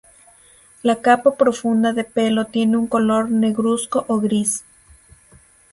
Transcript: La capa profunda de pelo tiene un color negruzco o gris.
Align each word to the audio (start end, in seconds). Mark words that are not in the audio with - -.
La 0.81 0.99
capa 0.99 1.35
profunda 1.35 1.93
de 1.93 2.03
pelo 2.03 2.45
tiene 2.47 2.75
un 2.75 2.87
color 2.87 3.29
negruzco 3.29 4.03
o 4.07 4.19
gris. 4.19 4.63